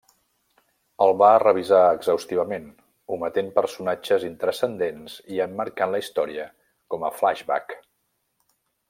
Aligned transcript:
El 1.05 1.11
va 1.21 1.27
revisar 1.43 1.81
exhaustivament, 1.97 2.65
ometent 3.17 3.51
personatges 3.59 4.25
intranscendents 4.31 5.19
i 5.37 5.43
emmarcant 5.49 5.95
la 5.97 6.01
història 6.05 6.49
com 6.95 7.07
a 7.11 7.17
flashback. 7.23 7.77